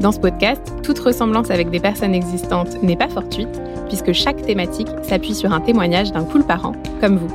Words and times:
Dans 0.00 0.12
ce 0.12 0.18
podcast, 0.18 0.62
toute 0.82 0.98
ressemblance 0.98 1.50
avec 1.50 1.68
des 1.68 1.78
personnes 1.78 2.14
existantes 2.14 2.82
n'est 2.82 2.96
pas 2.96 3.08
fortuite, 3.08 3.60
puisque 3.86 4.12
chaque 4.12 4.40
thématique 4.40 4.88
s'appuie 5.02 5.34
sur 5.34 5.52
un 5.52 5.60
témoignage 5.60 6.10
d'un 6.10 6.24
cool 6.24 6.42
parent, 6.42 6.72
comme 7.02 7.18
vous. 7.18 7.28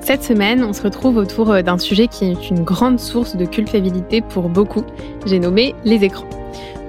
Cette 0.00 0.22
semaine, 0.22 0.64
on 0.64 0.72
se 0.72 0.80
retrouve 0.80 1.18
autour 1.18 1.62
d'un 1.62 1.76
sujet 1.76 2.08
qui 2.08 2.24
est 2.24 2.48
une 2.48 2.64
grande 2.64 2.98
source 2.98 3.36
de 3.36 3.44
culpabilité 3.44 4.22
pour 4.22 4.48
beaucoup, 4.48 4.84
j'ai 5.26 5.38
nommé 5.38 5.74
les 5.84 6.04
écrans. 6.04 6.28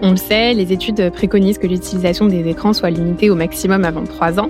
On 0.01 0.11
le 0.11 0.17
sait, 0.17 0.53
les 0.53 0.71
études 0.71 1.11
préconisent 1.11 1.57
que 1.57 1.67
l'utilisation 1.67 2.27
des 2.27 2.47
écrans 2.47 2.71
soit 2.71 2.91
limitée 2.91 3.29
au 3.29 3.35
maximum 3.35 3.83
avant 3.83 4.03
3 4.05 4.39
ans. 4.39 4.47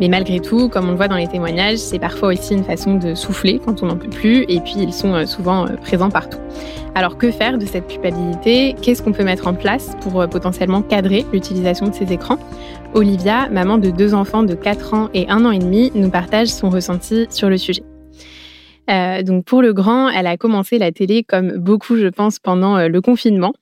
Mais 0.00 0.08
malgré 0.08 0.40
tout, 0.40 0.68
comme 0.68 0.88
on 0.88 0.90
le 0.90 0.96
voit 0.96 1.08
dans 1.08 1.16
les 1.16 1.26
témoignages, 1.26 1.78
c'est 1.78 1.98
parfois 1.98 2.28
aussi 2.28 2.52
une 2.54 2.64
façon 2.64 2.94
de 2.94 3.14
souffler 3.14 3.58
quand 3.64 3.82
on 3.82 3.86
n'en 3.86 3.96
peut 3.96 4.10
plus, 4.10 4.44
et 4.48 4.60
puis 4.60 4.74
ils 4.76 4.92
sont 4.92 5.14
euh, 5.14 5.24
souvent 5.24 5.66
euh, 5.66 5.76
présents 5.76 6.10
partout. 6.10 6.38
Alors 6.94 7.16
que 7.16 7.30
faire 7.30 7.56
de 7.56 7.64
cette 7.64 7.88
culpabilité? 7.88 8.74
Qu'est-ce 8.82 9.02
qu'on 9.02 9.12
peut 9.12 9.24
mettre 9.24 9.46
en 9.46 9.54
place 9.54 9.96
pour 10.02 10.20
euh, 10.20 10.26
potentiellement 10.26 10.82
cadrer 10.82 11.24
l'utilisation 11.32 11.88
de 11.88 11.94
ces 11.94 12.12
écrans? 12.12 12.38
Olivia, 12.94 13.48
maman 13.48 13.78
de 13.78 13.90
deux 13.90 14.12
enfants 14.12 14.42
de 14.42 14.54
4 14.54 14.94
ans 14.94 15.08
et 15.14 15.28
1 15.30 15.44
an 15.46 15.50
et 15.50 15.58
demi, 15.58 15.90
nous 15.94 16.10
partage 16.10 16.48
son 16.48 16.68
ressenti 16.68 17.26
sur 17.30 17.48
le 17.48 17.56
sujet. 17.56 17.82
Donc 19.24 19.44
pour 19.44 19.62
le 19.62 19.72
grand, 19.72 20.08
elle 20.10 20.28
a 20.28 20.36
commencé 20.36 20.78
la 20.78 20.92
télé 20.92 21.24
comme 21.24 21.56
beaucoup, 21.56 21.96
je 21.96 22.06
pense, 22.06 22.38
pendant 22.38 22.86
le 22.86 23.00
confinement. 23.00 23.52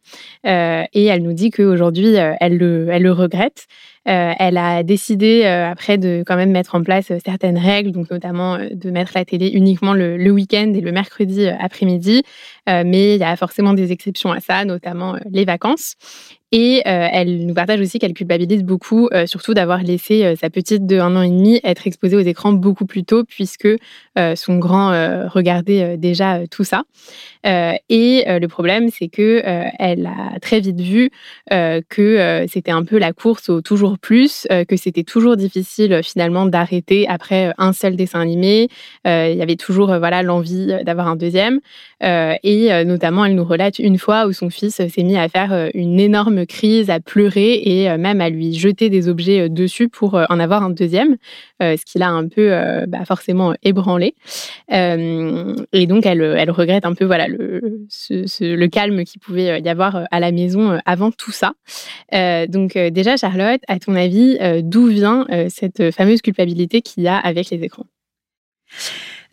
Et 0.44 1.04
elle 1.06 1.22
nous 1.22 1.32
dit 1.32 1.50
qu'aujourd'hui, 1.50 2.14
elle, 2.14 2.58
le, 2.58 2.88
elle 2.90 3.04
le 3.04 3.12
regrette. 3.12 3.66
Elle 4.04 4.58
a 4.58 4.82
décidé 4.82 5.44
après 5.44 5.98
de 5.98 6.22
quand 6.26 6.36
même 6.36 6.50
mettre 6.50 6.74
en 6.74 6.82
place 6.82 7.12
certaines 7.24 7.58
règles, 7.58 7.90
donc 7.90 8.10
notamment 8.10 8.58
de 8.58 8.90
mettre 8.90 9.12
la 9.14 9.24
télé 9.24 9.48
uniquement 9.48 9.94
le, 9.94 10.16
le 10.16 10.30
week-end 10.30 10.72
et 10.74 10.80
le 10.80 10.92
mercredi 10.92 11.48
après-midi. 11.48 12.22
mais 12.66 13.14
il 13.14 13.20
y 13.20 13.24
a 13.24 13.36
forcément 13.36 13.72
des 13.72 13.92
exceptions 13.92 14.32
à 14.32 14.40
ça, 14.40 14.64
notamment 14.64 15.16
les 15.30 15.44
vacances. 15.44 15.94
Et 16.52 16.82
euh, 16.86 17.08
elle 17.10 17.46
nous 17.46 17.54
partage 17.54 17.80
aussi 17.80 17.98
qu'elle 17.98 18.14
culpabilise 18.14 18.62
beaucoup, 18.62 19.08
euh, 19.12 19.26
surtout 19.26 19.54
d'avoir 19.54 19.82
laissé 19.82 20.24
euh, 20.24 20.36
sa 20.36 20.50
petite 20.50 20.86
de 20.86 21.00
un 21.00 21.16
an 21.16 21.22
et 21.22 21.28
demi 21.28 21.60
être 21.64 21.88
exposée 21.88 22.16
aux 22.16 22.20
écrans 22.20 22.52
beaucoup 22.52 22.86
plus 22.86 23.04
tôt, 23.04 23.24
puisque 23.24 23.68
son 24.36 24.58
grand 24.58 24.90
regardait 25.28 25.96
déjà 25.96 26.46
tout 26.48 26.62
ça. 26.62 26.84
et 27.44 28.24
le 28.26 28.46
problème, 28.46 28.88
c'est 28.90 29.08
que 29.08 29.42
elle 29.44 30.06
a 30.06 30.38
très 30.40 30.60
vite 30.60 30.80
vu 30.80 31.10
que 31.50 32.46
c'était 32.48 32.70
un 32.70 32.84
peu 32.84 32.98
la 32.98 33.12
course 33.12 33.48
au 33.48 33.60
toujours 33.60 33.98
plus, 33.98 34.46
que 34.68 34.76
c'était 34.76 35.02
toujours 35.02 35.36
difficile 35.36 36.00
finalement 36.04 36.46
d'arrêter 36.46 37.08
après 37.08 37.52
un 37.58 37.72
seul 37.72 37.96
dessin 37.96 38.20
animé. 38.20 38.68
Il 39.04 39.34
y 39.34 39.42
avait 39.42 39.56
toujours 39.56 39.88
voilà 39.98 40.22
l'envie 40.22 40.72
d'avoir 40.84 41.08
un 41.08 41.16
deuxième. 41.16 41.58
et 42.00 42.84
notamment, 42.84 43.24
elle 43.24 43.34
nous 43.34 43.44
relate 43.44 43.80
une 43.80 43.98
fois 43.98 44.26
où 44.26 44.32
son 44.32 44.50
fils 44.50 44.76
s'est 44.76 45.02
mis 45.02 45.16
à 45.16 45.28
faire 45.28 45.70
une 45.74 45.98
énorme 45.98 46.43
crise, 46.44 46.90
à 46.90 47.00
pleurer 47.00 47.60
et 47.64 47.90
euh, 47.90 47.98
même 47.98 48.20
à 48.20 48.28
lui 48.28 48.54
jeter 48.54 48.90
des 48.90 49.08
objets 49.08 49.40
euh, 49.40 49.48
dessus 49.48 49.88
pour 49.88 50.14
euh, 50.14 50.24
en 50.28 50.40
avoir 50.40 50.62
un 50.62 50.70
deuxième, 50.70 51.16
ce 51.60 51.84
qui 51.84 51.98
l'a 51.98 52.10
un 52.10 52.28
peu 52.28 52.50
bah, 52.86 53.04
forcément 53.06 53.54
ébranlé. 53.62 54.14
et 54.70 55.86
donc, 55.86 56.04
elle, 56.04 56.20
elle 56.22 56.50
regrette 56.50 56.84
un 56.84 56.94
peu 56.94 57.04
voilà, 57.04 57.26
le, 57.26 57.86
le 58.10 58.66
calme 58.66 59.04
qu'il 59.04 59.20
pouvait 59.20 59.62
y 59.62 59.68
avoir 59.68 60.06
à 60.10 60.20
la 60.20 60.30
maison 60.30 60.78
avant 60.84 61.10
tout 61.10 61.32
ça. 61.32 61.54
donc, 62.48 62.76
déjà, 62.76 63.16
Charlotte, 63.16 63.62
à 63.66 63.78
ton 63.78 63.94
avis, 63.94 64.38
d'où 64.62 64.86
vient 64.86 65.26
cette 65.48 65.90
fameuse 65.92 66.20
culpabilité 66.20 66.82
qu'il 66.82 67.02
y 67.02 67.08
a 67.08 67.16
avec 67.16 67.50
les 67.50 67.62
écrans? 67.62 67.86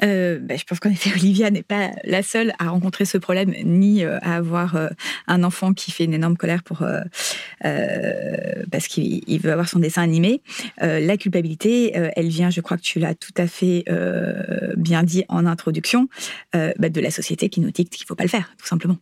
Euh, 0.03 0.39
bah, 0.39 0.55
je 0.55 0.63
pense 0.63 0.79
qu'en 0.79 0.89
effet, 0.89 1.11
Olivia 1.15 1.49
n'est 1.51 1.63
pas 1.63 1.91
la 2.03 2.23
seule 2.23 2.53
à 2.59 2.69
rencontrer 2.69 3.05
ce 3.05 3.17
problème, 3.17 3.53
ni 3.63 4.03
euh, 4.03 4.17
à 4.21 4.35
avoir 4.35 4.75
euh, 4.75 4.89
un 5.27 5.43
enfant 5.43 5.73
qui 5.73 5.91
fait 5.91 6.05
une 6.05 6.13
énorme 6.13 6.37
colère 6.37 6.63
parce 8.71 8.87
qu'il 8.87 9.39
veut 9.41 9.51
avoir 9.51 9.67
son 9.69 9.79
dessin 9.79 10.01
animé. 10.01 10.41
la 10.79 11.17
culpabilité, 11.17 11.91
elle 12.15 12.29
vient, 12.29 12.49
je 12.49 12.61
crois 12.61 12.77
que 12.77 12.81
tu 12.81 12.99
l'as 12.99 13.15
tout 13.15 13.33
à 13.37 13.47
fait 13.47 13.85
bien 14.77 15.03
dit 15.03 15.23
en 15.27 15.45
introduction, 15.45 16.07
bah, 16.53 16.89
de 16.89 17.01
la 17.01 17.11
société 17.11 17.49
qui 17.49 17.59
nous 17.59 17.71
dit 17.71 17.85
qu'il 17.85 18.03
ne 18.03 18.07
faut 18.07 18.15
pas 18.15 18.23
le 18.23 18.29
faire, 18.29 18.53
tout 18.57 18.65
simplement. 18.65 18.97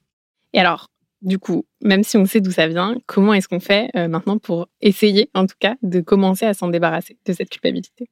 Et 0.53 0.59
alors, 0.59 0.87
du 1.21 1.37
coup, 1.39 1.65
même 1.81 2.03
si 2.03 2.17
on 2.17 2.25
sait 2.25 2.41
d'où 2.41 2.51
ça 2.51 2.67
vient, 2.67 2.95
comment 3.05 3.33
est-ce 3.33 3.47
qu'on 3.47 3.59
fait 3.59 3.89
maintenant 4.07 4.37
pour 4.37 4.67
essayer, 4.81 5.29
en 5.33 5.45
tout 5.45 5.57
cas, 5.59 5.75
de 5.81 5.99
commencer 6.01 6.45
à 6.45 6.53
s'en 6.53 6.69
débarrasser 6.69 7.17
de 7.25 7.33
cette 7.33 7.49
culpabilité? 7.49 8.09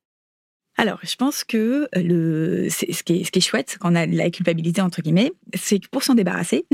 Alors, 0.78 1.00
je 1.02 1.16
pense 1.16 1.44
que 1.44 1.58
euh, 1.58 1.88
le, 1.96 2.70
ce, 2.70 2.86
qui 3.04 3.28
est, 3.34 3.40
chouette 3.42 3.78
quand 3.80 3.92
on 3.92 3.96
a 3.96 4.06
la 4.06 4.30
culpabilité, 4.30 4.80
entre 4.80 5.02
guillemets, 5.02 5.34
c'est 5.56 5.86
pour 5.88 6.04
s'en 6.04 6.14
débarrasser, 6.14 6.66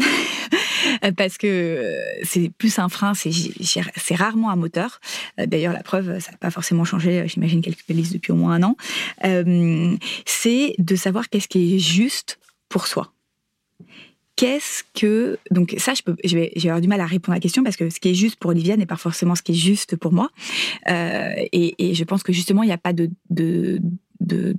parce 1.18 1.38
que 1.38 1.48
euh, 1.48 2.02
c'est 2.24 2.50
plus 2.50 2.80
un 2.80 2.90
frein, 2.90 3.14
c'est 3.14 4.16
rarement 4.16 4.50
un 4.52 4.58
moteur. 4.58 5.00
Euh, 5.40 5.46
d'ailleurs, 5.46 5.72
la 5.72 5.84
preuve, 5.84 6.20
ça 6.20 6.32
n'a 6.32 6.38
pas 6.38 6.52
forcément 6.52 6.84
changé, 6.84 7.24
j'imagine 7.28 7.62
qu'elle 7.62 7.78
culpabilise 7.78 8.12
depuis 8.12 8.34
au 8.34 8.36
moins 8.36 8.56
un 8.56 8.64
an. 8.64 8.76
c'est 10.26 10.76
de 10.78 10.96
savoir 10.98 11.30
qu'est-ce 11.30 11.48
qui 11.48 11.76
est 11.76 11.80
juste 11.80 12.40
pour 12.68 12.88
soi 12.88 13.14
qu'est-ce 14.36 14.84
que 14.94 15.38
donc 15.52 15.76
ça 15.78 15.94
je 15.94 16.36
vais, 16.36 16.52
avoir 16.64 16.82
du 16.82 16.88
mal 16.88 17.02
à 17.02 17.06
répondre 17.06 17.34
à 17.34 17.36
la 17.36 17.42
question 17.42 17.64
parce 17.64 17.76
que 17.76 17.90
ce 17.90 18.00
qui 18.00 18.10
est 18.10 18.16
juste 18.16 18.38
pour 18.38 18.52
Olivia 18.52 18.76
n'est 18.78 18.86
pas 18.86 18.96
forcément 18.96 19.36
ce 19.36 19.42
qui 19.42 19.52
est 19.52 19.56
juste 19.56 19.96
pour 19.96 20.12
moi 20.12 20.30
euh, 20.90 21.34
et, 21.52 21.94
je 21.94 22.04
pense 22.04 22.24
que 22.24 22.34
justement 22.34 22.64
il 22.64 22.68
n'y 22.68 22.74
a 22.74 22.78
pas 22.78 22.94
de, 22.94 23.10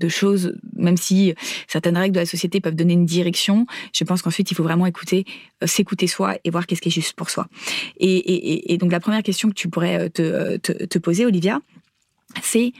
choses, 0.08 0.54
même 0.76 0.96
si 0.96 1.34
certaines 1.66 1.96
règles 1.96 2.14
de 2.14 2.20
la 2.20 2.26
société 2.26 2.60
peuvent 2.60 2.76
donner 2.76 2.92
une 2.92 3.06
direction, 3.06 3.66
je 3.92 4.04
pense 4.04 4.22
qu'ensuite 4.22 4.50
il 4.50 4.54
faut 4.54 4.62
vraiment 4.62 4.86
écouter, 4.86 5.24
euh, 5.62 5.66
s'écouter 5.66 6.06
soi 6.06 6.36
et 6.44 6.50
voir 6.50 6.66
qu'est-ce 6.66 6.80
qui 6.80 6.90
est 6.90 6.92
juste 6.92 7.14
pour 7.14 7.30
soi. 7.30 7.48
Et, 7.98 8.76
donc 8.78 8.92
la 8.92 9.00
première 9.00 9.22
question 9.22 9.48
que 9.48 9.54
tu 9.54 9.68
pourrais 9.68 10.10
euh, 10.20 10.58
te 10.58 10.98
poser, 10.98 11.26
Olivia, 11.26 11.60
c'est 12.42 12.72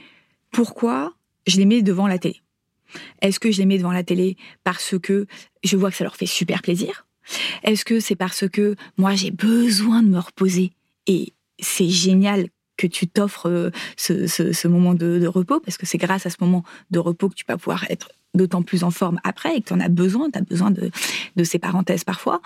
pourquoi 0.51 1.13
je 1.47 1.57
les 1.57 1.65
mets 1.65 1.81
devant 1.81 2.07
la 2.07 2.17
télé? 2.17 2.41
Est-ce 3.21 3.39
que 3.39 3.51
je 3.51 3.59
les 3.59 3.65
mets 3.65 3.77
devant 3.77 3.91
la 3.91 4.03
télé 4.03 4.37
parce 4.63 4.95
que 5.01 5.27
je 5.63 5.77
vois 5.77 5.91
que 5.91 5.97
ça 5.97 6.03
leur 6.03 6.15
fait 6.15 6.25
super 6.25 6.61
plaisir? 6.61 7.05
Est-ce 7.63 7.85
que 7.85 7.99
c'est 7.99 8.15
parce 8.15 8.47
que 8.47 8.75
moi 8.97 9.15
j'ai 9.15 9.31
besoin 9.31 10.03
de 10.03 10.09
me 10.09 10.19
reposer 10.19 10.71
et 11.07 11.33
c'est 11.59 11.89
génial 11.89 12.47
que 12.77 12.87
tu 12.87 13.07
t'offres 13.07 13.49
euh, 13.49 13.69
ce, 13.97 14.67
moment 14.67 14.93
de, 14.93 15.25
repos 15.27 15.59
parce 15.59 15.77
que 15.77 15.85
c'est 15.85 15.97
grâce 15.97 16.25
à 16.25 16.29
ce 16.29 16.37
moment 16.41 16.63
de 16.91 16.99
repos 16.99 17.29
que 17.29 17.35
tu 17.35 17.45
vas 17.47 17.57
pouvoir 17.57 17.85
être 17.89 18.09
d'autant 18.33 18.63
plus 18.63 18.83
en 18.83 18.91
forme 18.91 19.19
après 19.23 19.55
et 19.55 19.61
que 19.61 19.67
tu 19.67 19.73
en 19.73 19.79
as 19.79 19.87
besoin, 19.87 20.29
tu 20.29 20.37
as 20.37 20.41
besoin 20.41 20.69
de, 20.71 20.91
ces 21.43 21.57
parenthèses 21.57 22.03
parfois. 22.03 22.41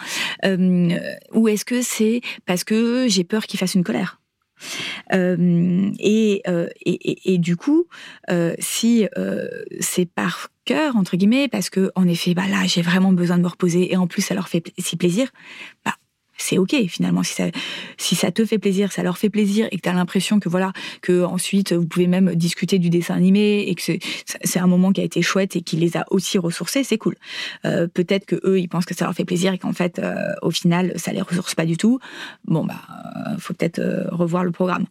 Euh, 0.45 0.99
ou 1.33 1.47
est-ce 1.47 1.65
que 1.65 1.81
c'est 1.81 2.21
parce 2.45 2.63
que 2.63 3.07
j'ai 3.07 3.23
peur 3.23 3.47
qu'il 3.47 3.59
fasse 3.59 3.73
une 3.73 3.83
colère? 3.83 4.19
Euh, 5.13 5.37
euh, 5.39 5.89
et, 5.99 6.41
et, 6.85 7.33
et, 7.33 7.37
du 7.37 7.55
coup, 7.55 7.87
euh, 8.29 8.53
si 8.59 9.07
c'est 9.79 10.05
par 10.05 10.49
cœur, 10.65 10.95
entre 10.95 11.17
guillemets, 11.17 11.47
parce 11.47 11.69
que 11.69 11.91
en 11.95 12.07
effet, 12.07 12.33
bah 12.33 12.47
là, 12.47 12.65
j'ai 12.65 12.81
vraiment 12.81 13.11
besoin 13.11 13.37
de 13.37 13.43
me 13.43 13.47
reposer 13.47 13.91
et 13.91 13.97
en 13.97 14.07
plus, 14.07 14.21
ça 14.21 14.35
leur 14.35 14.49
fait 14.49 14.63
si 14.77 14.97
plaisir, 14.97 15.29
bah, 15.85 15.95
c'est 16.41 16.57
ok 16.57 16.75
finalement 16.87 17.23
si 17.23 17.33
ça 17.33 17.45
si 17.97 18.15
ça 18.15 18.31
te 18.31 18.45
fait 18.45 18.59
plaisir 18.59 18.91
ça 18.91 19.03
leur 19.03 19.17
fait 19.17 19.29
plaisir 19.29 19.67
et 19.71 19.77
que 19.77 19.81
tu 19.81 19.89
as 19.89 19.93
l'impression 19.93 20.39
que 20.39 20.49
voilà 20.49 20.73
que 21.01 21.23
ensuite 21.23 21.73
vous 21.73 21.85
pouvez 21.85 22.07
même 22.07 22.35
discuter 22.35 22.79
du 22.79 22.89
dessin 22.89 23.15
animé 23.15 23.65
et 23.67 23.75
que 23.75 23.81
c'est 24.43 24.59
un 24.59 24.67
moment 24.67 24.91
qui 24.91 25.01
a 25.01 25.03
été 25.03 25.21
chouette 25.21 25.55
et 25.55 25.61
qui 25.61 25.77
les 25.77 25.97
a 25.97 26.05
aussi 26.09 26.37
ressourcés 26.37 26.83
c'est 26.83 26.97
cool. 26.97 27.15
Euh, 27.65 27.87
peut-être 27.87 28.25
que 28.25 28.35
eux 28.43 28.59
ils 28.59 28.67
pensent 28.67 28.85
que 28.85 28.95
ça 28.95 29.05
leur 29.05 29.13
fait 29.13 29.25
plaisir 29.25 29.53
et 29.53 29.57
qu'en 29.57 29.73
fait 29.73 29.99
euh, 29.99 30.15
au 30.41 30.51
final 30.51 30.93
ça 30.95 31.11
les 31.11 31.21
ressource 31.21 31.55
pas 31.55 31.65
du 31.65 31.77
tout. 31.77 31.99
Bon 32.45 32.65
bah 32.65 32.81
euh, 33.27 33.37
faut 33.37 33.53
peut-être 33.53 33.81
revoir 34.11 34.43
le 34.43 34.51
programme 34.51 34.85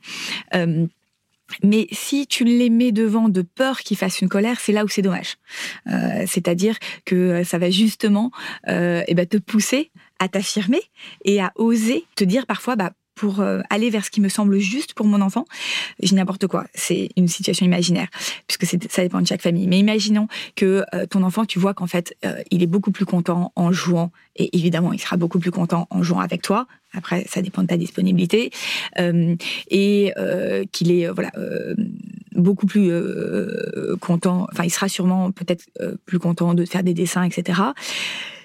mais 1.63 1.87
si 1.93 2.27
tu 2.27 2.45
les 2.45 2.71
mets 2.71 2.93
devant 2.93 3.29
de 3.29 3.43
peur 3.43 3.81
qu'ils 3.81 3.97
fassent 3.97 4.21
une 4.21 4.29
colère, 4.29 4.61
c'est 4.61 4.73
là 4.73 4.85
où 4.85 4.89
c'est 4.89 5.03
dommage. 5.03 5.37
C'est-à-dire 6.27 6.77
que 7.05 7.43
ça 7.45 7.59
va 7.59 7.71
justement 7.71 8.31
eh 8.67 9.15
ben, 9.15 9.27
te 9.27 9.39
pousser 9.39 9.91
à 10.19 10.29
t'affirmer 10.29 10.83
et 11.25 11.41
à 11.41 11.53
oser 11.57 12.05
te 12.17 12.25
dire 12.25 12.47
parfois, 12.47 12.77
bah, 12.77 12.93
pour 13.19 13.41
euh, 13.41 13.61
aller 13.69 13.91
vers 13.91 14.05
ce 14.05 14.11
qui 14.11 14.21
me 14.21 14.29
semble 14.29 14.59
juste 14.59 14.95
pour 14.95 15.05
mon 15.05 15.21
enfant. 15.21 15.45
Je 16.01 16.15
n'importe 16.15 16.47
quoi. 16.47 16.65
C'est 16.73 17.11
une 17.17 17.27
situation 17.27 17.67
imaginaire, 17.67 18.07
puisque 18.47 18.65
ça 18.89 19.03
dépend 19.03 19.21
de 19.21 19.27
chaque 19.27 19.43
famille. 19.43 19.67
Mais 19.67 19.79
imaginons 19.79 20.29
que 20.55 20.85
euh, 20.95 21.05
ton 21.07 21.25
enfant, 21.25 21.45
tu 21.45 21.59
vois 21.59 21.75
qu'en 21.75 21.89
fait, 21.89 22.17
euh, 22.25 22.41
il 22.53 22.63
est 22.63 22.69
beaucoup 22.69 22.93
plus 22.93 23.05
content 23.05 23.53
en 23.57 23.73
jouant. 23.73 24.13
Et 24.37 24.57
évidemment, 24.57 24.93
il 24.93 25.01
sera 25.01 25.17
beaucoup 25.17 25.41
plus 25.41 25.51
content 25.51 25.89
en 25.91 26.03
jouant 26.05 26.21
avec 26.21 26.43
toi. 26.43 26.69
Après, 26.95 27.27
ça 27.29 27.43
dépend 27.43 27.63
de 27.63 27.67
ta 27.67 27.77
disponibilité. 27.77 28.51
et 29.71 30.13
qu'il 30.73 30.93
est 30.93 31.09
voilà 31.09 31.33
beaucoup 32.33 32.67
plus 32.67 32.91
content. 34.01 34.47
Enfin, 34.53 34.65
il 34.65 34.71
sera 34.71 34.89
sûrement 34.89 35.33
peut-être 35.33 35.65
plus 36.07 36.21
content 36.21 36.55
de 36.55 36.65
faire 36.65 36.85
des 36.85 36.95
dessins, 36.95 37.25
etc. 37.25 37.61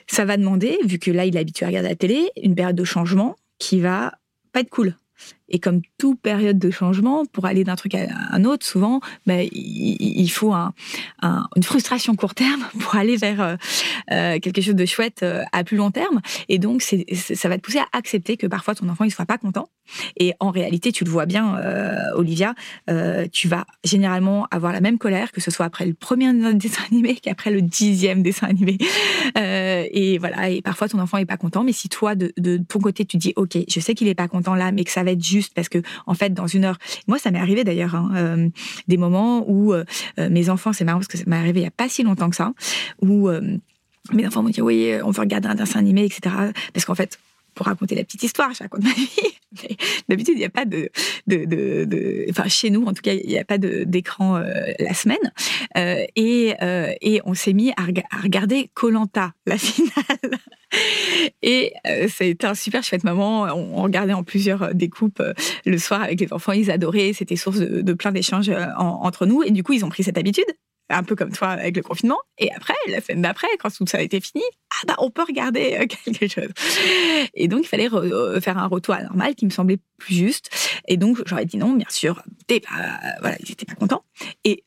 Ça 0.08 0.26
va 0.26 0.36
demander, 0.36 0.78
vu 0.84 1.00
que 1.00 1.12
là, 1.12 1.26
il 1.26 1.38
est 1.38 1.40
habitué 1.40 1.66
à 1.66 1.70
regarder 1.70 1.90
la 1.90 1.96
télé, 1.96 2.32
une 2.42 2.56
période 2.56 2.76
de 2.76 2.84
changement 2.84 3.36
qui 3.60 3.80
va 3.80 4.14
pas 4.54 4.62
être 4.62 4.70
cool. 4.70 4.96
Et 5.54 5.60
comme 5.60 5.82
toute 6.00 6.20
période 6.20 6.58
de 6.58 6.72
changement, 6.72 7.26
pour 7.28 7.46
aller 7.46 7.64
d'un 7.64 7.76
truc 7.76 7.94
à 7.94 8.08
un 8.32 8.44
autre, 8.44 8.66
souvent, 8.66 9.02
ben, 9.28 9.48
il, 9.52 10.28
faut 10.30 10.52
un, 10.52 10.74
une 11.22 11.62
frustration 11.62 12.16
court 12.16 12.34
terme 12.34 12.66
pour 12.80 12.96
aller 12.96 13.16
vers 13.18 13.40
euh, 13.40 13.56
euh, 14.12 14.40
quelque 14.40 14.62
chose 14.62 14.74
de 14.74 14.86
chouette 14.86 15.22
euh, 15.22 15.44
à 15.52 15.64
plus 15.64 15.78
long 15.78 15.92
terme. 15.92 16.22
Et 16.50 16.58
donc, 16.58 16.82
c'est, 16.82 17.06
ça 17.14 17.50
va 17.50 17.58
te 17.58 17.62
pousser 17.62 17.78
à 17.78 17.86
accepter 17.94 18.36
que 18.36 18.48
parfois 18.48 18.74
ton 18.74 18.90
enfant 18.90 19.06
ne 19.06 19.12
soit 19.12 19.28
pas 19.28 19.38
content. 19.38 19.70
Et 20.18 20.34
en 20.40 20.50
réalité, 20.50 20.92
tu 20.92 21.04
le 21.04 21.12
vois 21.12 21.26
bien, 21.26 21.60
Olivia, 22.16 22.56
tu 23.34 23.50
vas 23.50 23.66
généralement 23.84 24.48
avoir 24.50 24.72
la 24.72 24.80
même 24.80 24.98
colère 24.98 25.34
que 25.34 25.42
ce 25.42 25.52
soit 25.52 25.66
après 25.66 25.86
le 25.86 25.94
premier 25.94 26.32
dessin 26.54 26.84
animé 26.90 27.16
qu'après 27.16 27.52
le 27.52 27.62
dixième 27.62 28.24
dessin 28.24 28.48
animé. 28.48 28.78
et 29.36 30.18
voilà. 30.20 30.50
Et 30.50 30.62
parfois 30.62 30.88
ton 30.88 31.00
enfant 31.00 31.18
est 31.18 31.26
pas 31.26 31.36
content, 31.36 31.66
mais 31.66 31.74
si 31.74 31.90
toi 31.90 32.16
de, 32.16 32.32
de 32.38 32.58
ton 32.58 32.80
côté 32.80 33.04
tu 33.04 33.18
dis, 33.18 33.34
ok, 33.36 33.58
je 33.68 33.80
sais 33.82 33.94
qu'il 33.94 34.08
est 34.08 34.16
pas 34.16 34.30
content 34.30 34.56
là, 34.56 34.72
mais 34.72 34.86
que 34.86 34.92
ça 34.92 35.04
va 35.04 35.12
être 35.12 35.24
juste 35.24 35.43
parce 35.56 35.70
que 35.70 35.80
en 36.06 36.14
fait 36.14 36.34
dans 36.34 36.48
une 36.48 36.66
heure 36.66 36.78
moi 37.08 37.18
ça 37.20 37.32
m'est 37.32 37.40
arrivé 37.40 37.64
d'ailleurs 37.64 37.96
hein, 37.96 38.12
euh, 38.16 38.50
des 38.88 38.98
moments 38.98 39.44
où 39.48 39.74
euh, 39.74 39.84
euh, 40.20 40.30
mes 40.30 40.50
enfants 40.50 40.74
c'est 40.74 40.86
marrant 40.86 41.00
parce 41.00 41.08
que 41.08 41.18
ça 41.18 41.24
m'est 41.28 41.36
arrivé 41.36 41.62
il 41.62 41.64
y 41.64 41.68
a 41.68 41.72
pas 41.72 41.90
si 41.90 42.04
longtemps 42.04 42.30
que 42.30 42.36
ça 42.36 42.54
où 43.02 43.30
mes 44.12 44.28
enfants 44.28 44.44
m'ont 44.44 44.50
dit 44.50 44.62
oui 44.62 44.94
on 45.04 45.12
veut 45.12 45.22
regarder 45.22 45.48
un 45.48 45.56
dessin 45.56 45.80
animé 45.80 46.06
etc 46.06 46.36
parce 46.74 46.86
qu'en 46.86 46.96
fait 46.96 47.20
pour 47.54 47.66
raconter 47.66 47.96
la 47.96 48.04
petite 48.04 48.24
histoire, 48.24 48.54
je 48.54 48.64
raconte 48.64 48.84
ma 48.84 48.90
vie. 48.94 49.78
D'habitude, 50.10 50.36
il 50.36 50.40
n'y 50.40 50.46
a 50.46 50.50
pas 50.50 50.66
de, 50.66 50.90
de, 51.28 51.46
de, 51.46 52.26
enfin 52.30 52.48
chez 52.48 52.70
nous 52.70 52.86
en 52.86 52.94
tout 52.94 53.02
cas, 53.02 53.14
il 53.14 53.28
n'y 53.28 53.38
a 53.38 53.46
pas 53.46 53.58
d'écran 53.58 54.40
la 54.80 54.94
semaine. 54.94 55.32
et, 56.16 56.54
et 57.02 57.22
on 57.26 57.34
s'est 57.34 57.54
mis 57.54 57.72
à, 57.72 57.84
à 58.12 58.22
regarder 58.22 58.70
Colanta, 58.74 59.34
la 59.46 59.58
finale. 59.58 60.40
Et 61.42 61.74
euh, 61.88 62.08
ça 62.08 62.24
a 62.24 62.28
été 62.28 62.48
un 62.48 62.56
super 62.56 62.84
chouette 62.84 63.04
moment. 63.04 63.44
On, 63.44 63.84
regardait 63.84 64.14
en 64.14 64.24
plusieurs 64.24 64.64
euh, 64.64 64.74
découpes 64.74 65.20
euh, 65.20 65.34
le 65.66 65.78
soir 65.78 66.02
avec 66.02 66.20
les 66.20 66.32
enfants. 66.34 66.52
Ils 66.52 66.72
adoraient. 66.72 67.14
C'était 67.14 67.36
source 67.36 67.60
de, 67.60 67.94
plein 67.94 68.12
d'échanges 68.12 68.52
entre 68.78 69.26
nous. 69.26 69.44
Et 69.44 69.52
du 69.52 69.64
coup, 69.64 69.74
ils 69.74 69.86
ont 69.86 69.90
pris 69.90 70.04
cette 70.04 70.18
habitude 70.18 70.46
un 70.90 71.04
peu 71.04 71.16
comme 71.16 71.32
toi 71.32 71.50
avec 71.50 71.76
le 71.76 71.82
confinement. 71.82 72.20
Et 72.38 72.52
après, 72.54 72.74
la 72.88 73.02
semaine 73.02 73.22
d'après, 73.22 73.48
quand 73.60 73.70
tout 73.70 73.86
ça 73.88 73.98
a 73.98 74.02
été 74.02 74.20
fini, 74.20 74.44
ah 74.72 74.86
bah 74.88 74.96
on 75.00 75.10
peut 75.10 75.24
regarder 75.24 75.88
quelque 76.06 76.28
chose. 76.28 76.50
Et 77.34 77.48
donc 77.48 77.62
il 77.64 77.68
fallait 77.68 77.90
faire 78.42 78.58
un 78.58 78.68
retour 78.68 78.94
à 78.96 79.04
normal 79.04 79.36
qui 79.36 79.46
me 79.46 79.52
semblait 79.52 79.80
plus 79.98 80.16
juste. 80.16 80.50
Et 80.88 80.98
donc 80.98 81.22
j'aurais 81.26 81.46
dit 81.46 81.58
non, 81.58 81.74
bien 81.74 81.88
sûr. 81.90 82.22
voilà, 83.22 83.38
ils 83.40 83.50
n'étaient 83.50 83.66
pas 83.66 83.76
contents. 83.76 84.04
Et 84.44 84.64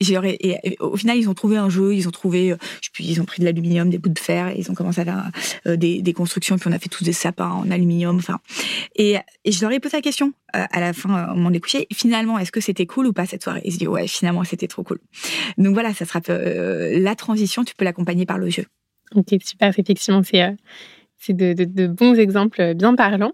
et, 0.00 0.76
au 0.80 0.96
final, 0.96 1.16
ils 1.18 1.28
ont 1.28 1.34
trouvé 1.34 1.56
un 1.56 1.68
jeu, 1.68 1.94
ils 1.94 2.06
ont 2.06 2.12
trouvé, 2.12 2.52
euh, 2.52 2.56
puis 2.92 3.04
ils 3.04 3.20
ont 3.20 3.24
pris 3.24 3.40
de 3.40 3.44
l'aluminium, 3.44 3.90
des 3.90 3.98
bouts 3.98 4.08
de 4.08 4.18
fer, 4.18 4.48
et 4.48 4.58
ils 4.58 4.70
ont 4.70 4.74
commencé 4.74 5.00
à 5.00 5.04
faire 5.04 5.30
euh, 5.66 5.76
des, 5.76 6.02
des, 6.02 6.12
constructions, 6.12 6.56
puis 6.56 6.68
on 6.68 6.72
a 6.72 6.78
fait 6.78 6.88
tous 6.88 7.04
des 7.04 7.12
sapins 7.12 7.50
en 7.50 7.70
aluminium, 7.70 8.16
enfin. 8.16 8.38
Et, 8.94 9.16
et 9.44 9.52
je 9.52 9.60
leur 9.60 9.72
ai 9.72 9.80
posé 9.80 9.96
la 9.96 10.02
question 10.02 10.32
euh, 10.54 10.64
à 10.70 10.80
la 10.80 10.92
fin, 10.92 11.32
au 11.32 11.34
moment 11.34 11.50
des 11.50 11.60
finalement, 11.92 12.38
est-ce 12.38 12.52
que 12.52 12.60
c'était 12.60 12.86
cool 12.86 13.06
ou 13.06 13.12
pas 13.12 13.26
cette 13.26 13.42
soirée? 13.42 13.60
Ils 13.64 13.72
se 13.72 13.78
disent, 13.78 13.88
ouais, 13.88 14.06
finalement, 14.06 14.44
c'était 14.44 14.68
trop 14.68 14.84
cool. 14.84 14.98
Donc 15.58 15.74
voilà, 15.74 15.92
ça 15.92 16.04
sera 16.04 16.20
la 16.28 17.14
transition, 17.14 17.64
tu 17.64 17.74
peux 17.74 17.84
l'accompagner 17.84 18.26
par 18.26 18.38
le 18.38 18.48
jeu. 18.48 18.64
Ok, 19.14 19.34
super, 19.42 19.68
effectivement, 19.68 20.22
c'est 20.22 20.56
c'est 21.20 21.32
de, 21.32 21.52
de, 21.52 21.86
bons 21.88 22.14
exemples 22.14 22.74
bien 22.74 22.94
parlants. 22.94 23.32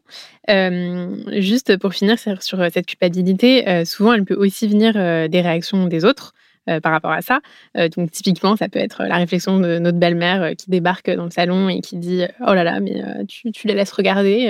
Juste 0.49 1.77
pour 1.77 1.93
finir 1.93 2.19
sur 2.19 2.41
cette 2.73 2.87
culpabilité, 2.87 3.85
souvent 3.85 4.15
elle 4.15 4.25
peut 4.25 4.37
aussi 4.37 4.67
venir 4.67 4.95
des 4.95 5.41
réactions 5.43 5.87
des 5.87 6.07
autres. 6.07 6.33
Euh, 6.71 6.81
par 6.81 6.93
rapport 6.93 7.11
à 7.11 7.21
ça. 7.21 7.41
Euh, 7.77 7.91
donc 7.91 8.11
typiquement, 8.11 8.57
ça 8.57 8.71
peut 8.71 8.79
être 8.79 9.03
la 9.03 9.17
réflexion 9.17 9.61
de 9.61 9.79
notre 9.79 9.99
belle-mère 9.99 10.43
euh, 10.43 10.55
qui 10.55 10.71
débarque 10.71 11.11
dans 11.11 11.25
le 11.25 11.31
salon 11.31 11.69
et 11.69 11.83
qui 11.83 11.99
dit 11.99 12.23
oh 12.41 12.55
là 12.55 12.65
là, 12.65 12.81
mais 12.81 13.03
tu, 13.29 13.53
tu, 13.53 13.67
les 13.67 13.75
laisses 13.75 13.93
regarder, 13.93 14.49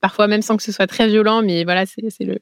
parfois 0.00 0.26
même 0.26 0.40
sans 0.40 0.56
que 0.56 0.62
ce 0.62 0.72
soit 0.72 0.86
très 0.86 1.06
violent, 1.06 1.42
mais 1.42 1.64
voilà, 1.64 1.84
c'est 1.84 2.00
le, 2.20 2.38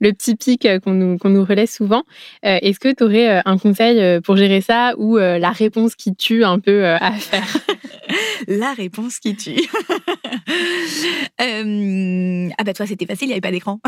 le, 0.00 0.12
petit 0.12 0.36
pic 0.36 0.68
qu'on 0.84 0.92
nous, 0.92 1.16
qu'on 1.16 1.30
nous 1.30 1.46
relaie 1.46 1.66
souvent. 1.66 2.02
Est-ce 2.42 2.78
que 2.78 2.92
tu 2.92 3.04
aurais 3.04 3.40
un 3.46 3.56
conseil 3.56 4.20
pour 4.20 4.36
gérer 4.36 4.60
ça 4.60 4.92
ou 4.98 5.16
la 5.16 5.50
réponse 5.50 5.94
qui 5.94 6.14
tue 6.14 6.44
un 6.44 6.58
peu 6.58 6.84
à 6.86 7.12
faire? 7.12 7.56
La 8.46 8.72
réponse 8.72 9.18
qui 9.18 9.36
tue. 9.36 9.60
ah 11.38 12.64
bah 12.64 12.72
toi 12.74 12.86
c'était 12.86 13.06
facile, 13.06 13.26
il 13.26 13.28
n'y 13.28 13.32
avait 13.34 13.40
pas 13.40 13.50
d'écran. 13.50 13.80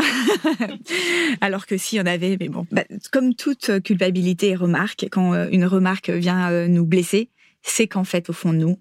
Alors 1.41 1.65
que 1.65 1.77
si 1.77 1.99
on 1.99 2.05
avait, 2.05 2.37
mais 2.39 2.49
bon, 2.49 2.67
bah, 2.71 2.83
comme 3.11 3.33
toute 3.33 3.81
culpabilité 3.81 4.55
quand 5.11 5.33
euh, 5.33 5.47
une 5.51 5.65
remarque 5.65 6.09
vient 6.09 6.49
euh, 6.51 6.67
nous 6.67 6.85
blesser, 6.85 7.29
c'est 7.61 7.87
qu'en 7.87 8.03
fait, 8.03 8.29
au 8.29 8.33
fond 8.33 8.53
de 8.53 8.57
nous, 8.57 8.79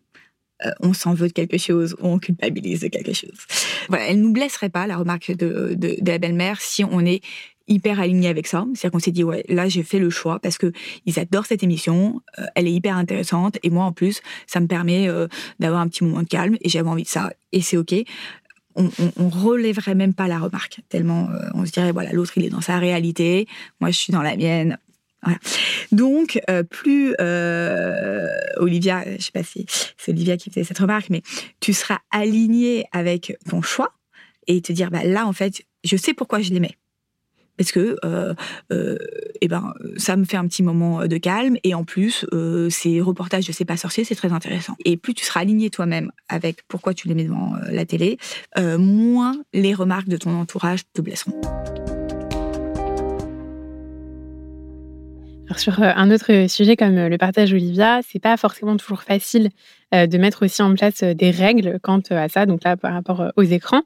euh, 0.65 0.71
on 0.81 0.93
s'en 0.93 1.15
veut 1.15 1.29
de 1.29 1.33
quelque 1.33 1.59
chose 1.59 1.97
ou 2.01 2.09
on 2.09 2.19
culpabilise 2.19 2.81
de 2.81 2.89
quelque 2.89 3.13
chose. 3.13 3.47
Voilà, 3.89 4.09
elle 4.09 4.21
nous 4.21 4.33
blesserait 4.33 4.69
pas, 4.69 4.87
la 4.87 4.97
remarque 4.97 5.33
de, 5.33 5.77
la 6.05 6.19
belle-mère, 6.19 6.61
si 6.61 6.85
on 6.85 7.05
est 7.05 7.23
hyper 7.69 8.01
aligné 8.01 8.29
avec 8.29 8.47
ça. 8.47 8.67
C'est-à-dire 8.75 8.91
qu'on 8.91 8.99
s'est 8.99 9.13
dit, 9.13 9.25
ouais, 9.25 9.45
là, 9.49 9.69
j'ai 9.69 9.83
fait 9.83 9.99
le 9.99 10.11
choix 10.11 10.39
parce 10.41 10.59
que 10.59 10.73
ils 11.07 11.19
adorent 11.21 11.47
cette 11.47 11.63
émission, 11.63 12.21
elle 12.57 12.67
est 12.67 12.73
hyper 12.73 12.97
intéressante 12.97 13.59
et 13.63 13.71
moi, 13.71 13.85
en 13.85 13.93
plus, 13.93 14.23
ça 14.49 14.59
me 14.59 14.67
permet 14.67 15.09
d'avoir 15.61 15.81
un 15.81 15.87
petit 15.87 16.03
moment 16.03 16.23
de 16.23 16.29
calme 16.29 16.57
et 16.63 16.69
j'avais 16.69 16.89
envie 16.89 17.05
de 17.05 17.09
ça 17.09 17.33
et 17.53 17.61
c'est 17.61 17.77
OK. 17.77 17.95
On, 18.75 18.91
on, 19.17 19.29
relèverait 19.29 19.95
même 19.95 20.15
pas 20.15 20.27
la 20.27 20.39
remarque, 20.41 20.81
tellement 20.89 21.29
on 21.55 21.65
se 21.65 21.71
dirait, 21.71 21.93
voilà, 21.93 22.13
l'autre, 22.13 22.33
il 22.37 22.45
est 22.45 22.51
dans 22.51 22.61
sa 22.61 22.79
réalité, 22.79 23.47
moi, 23.81 23.91
je 23.91 23.99
suis 23.99 24.13
dans 24.13 24.23
la 24.23 24.37
mienne, 24.37 24.77
donc, 25.93 26.41
euh, 26.49 26.63
plus 26.63 27.15
euh, 27.21 28.29
Olivia, 28.57 29.05
je 29.19 29.23
sais 29.23 29.33
pas 29.33 29.43
si 29.43 29.67
c'est 29.97 30.13
Olivia 30.13 30.37
qui 30.37 30.51
faisait 30.51 30.65
cette 30.65 30.79
remarque, 30.79 31.11
mais 31.11 31.23
tu 31.61 31.73
seras 31.73 31.99
aligné 32.11 32.87
avec 32.93 33.37
ton 33.49 33.63
choix 33.63 33.93
et 34.47 34.61
te 34.63 34.73
dire, 34.73 34.91
bah, 34.91 35.05
là, 35.05 35.27
en 35.27 35.33
fait, 35.33 35.63
je 35.85 35.97
sais 35.97 36.15
pourquoi 36.15 36.41
je 36.41 36.51
l'aimais. 36.51 36.77
Parce 37.57 37.73
que 37.73 37.97
euh, 38.07 38.35
eh 39.43 39.49
ben, 39.49 39.75
ça 39.99 40.17
me 40.17 40.25
fait 40.25 40.39
un 40.39 40.47
petit 40.47 40.63
moment 40.63 41.07
de 41.07 41.17
calme 41.19 41.59
et 41.63 41.75
en 41.75 41.85
plus, 41.85 42.25
ces 42.71 43.03
reportages 43.03 43.47
de 43.47 43.53
C'est 43.53 43.67
pas 43.67 43.77
sorcier, 43.77 44.03
c'est 44.05 44.15
très 44.15 44.33
intéressant. 44.33 44.77
Et 44.87 44.97
plus 44.97 45.13
tu 45.13 45.27
seras 45.27 45.41
aligné 45.41 45.69
toi-même 45.69 46.11
avec 46.31 46.63
pourquoi 46.69 46.95
tu 46.95 47.07
l'aimais 47.07 47.25
devant 47.25 47.53
la 47.71 47.85
télé, 47.85 48.17
moins 48.57 49.37
les 49.53 49.75
remarques 49.75 50.09
de 50.09 50.17
ton 50.17 50.31
entourage 50.41 50.85
te 50.95 51.03
blesseront. 51.03 51.39
Sur 55.59 55.83
euh, 55.83 55.91
un 55.95 56.11
autre 56.11 56.47
sujet 56.49 56.77
comme 56.77 56.97
euh, 56.97 57.09
le 57.09 57.19
partage 57.19 57.53
Olivia, 57.53 58.01
c'est 58.07 58.19
pas 58.19 58.37
forcément 58.37 58.77
toujours 58.77 59.03
facile 59.03 59.51
euh, 59.95 60.07
de 60.07 60.19
mettre 60.19 60.45
aussi 60.45 60.63
en 60.63 60.75
place 60.75 61.03
des 61.03 61.31
règles 61.31 61.79
quant 61.83 62.01
à 62.11 62.29
ça, 62.29 62.47
donc 62.47 62.65
là 62.65 62.77
par 62.77 62.93
rapport 62.93 63.33
aux 63.37 63.43
écrans. 63.43 63.83